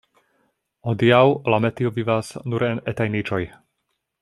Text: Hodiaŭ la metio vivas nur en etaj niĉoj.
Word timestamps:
Hodiaŭ 0.91 1.19
la 1.55 1.59
metio 1.67 1.91
vivas 1.99 2.33
nur 2.55 2.67
en 2.71 2.83
etaj 2.93 3.09
niĉoj. 3.19 3.45